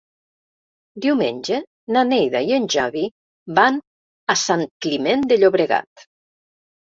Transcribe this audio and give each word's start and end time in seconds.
Diumenge 1.03 1.57
na 1.95 2.01
Neida 2.07 2.41
i 2.47 2.55
en 2.55 2.65
Xavi 2.75 3.03
van 3.59 3.77
a 4.35 4.37
Sant 4.45 4.65
Climent 4.87 5.27
de 5.33 5.37
Llobregat. 5.43 6.05